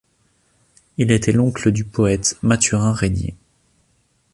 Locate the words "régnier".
2.91-3.35